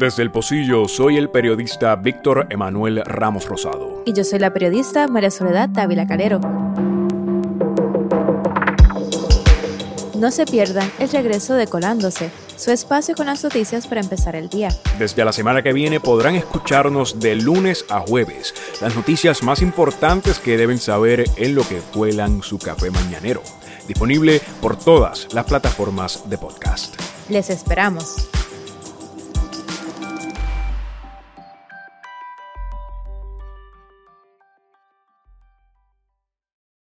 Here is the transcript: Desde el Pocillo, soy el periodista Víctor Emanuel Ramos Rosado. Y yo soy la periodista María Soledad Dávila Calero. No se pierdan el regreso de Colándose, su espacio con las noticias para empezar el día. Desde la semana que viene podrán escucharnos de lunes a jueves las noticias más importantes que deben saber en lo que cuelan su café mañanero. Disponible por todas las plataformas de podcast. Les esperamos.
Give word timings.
Desde 0.00 0.22
el 0.22 0.30
Pocillo, 0.30 0.88
soy 0.88 1.18
el 1.18 1.28
periodista 1.28 1.94
Víctor 1.94 2.46
Emanuel 2.48 3.02
Ramos 3.04 3.46
Rosado. 3.46 4.02
Y 4.06 4.14
yo 4.14 4.24
soy 4.24 4.38
la 4.38 4.50
periodista 4.50 5.06
María 5.08 5.30
Soledad 5.30 5.68
Dávila 5.68 6.06
Calero. 6.06 6.40
No 10.18 10.30
se 10.30 10.46
pierdan 10.46 10.90
el 11.00 11.10
regreso 11.10 11.52
de 11.52 11.66
Colándose, 11.66 12.30
su 12.56 12.70
espacio 12.70 13.14
con 13.14 13.26
las 13.26 13.44
noticias 13.44 13.86
para 13.86 14.00
empezar 14.00 14.36
el 14.36 14.48
día. 14.48 14.70
Desde 14.98 15.22
la 15.22 15.32
semana 15.32 15.62
que 15.62 15.74
viene 15.74 16.00
podrán 16.00 16.34
escucharnos 16.34 17.20
de 17.20 17.34
lunes 17.34 17.84
a 17.90 18.00
jueves 18.00 18.54
las 18.80 18.96
noticias 18.96 19.42
más 19.42 19.60
importantes 19.60 20.38
que 20.38 20.56
deben 20.56 20.78
saber 20.78 21.26
en 21.36 21.54
lo 21.54 21.62
que 21.68 21.82
cuelan 21.92 22.42
su 22.42 22.58
café 22.58 22.90
mañanero. 22.90 23.42
Disponible 23.86 24.40
por 24.62 24.78
todas 24.78 25.28
las 25.34 25.44
plataformas 25.44 26.22
de 26.30 26.38
podcast. 26.38 26.98
Les 27.28 27.50
esperamos. 27.50 28.29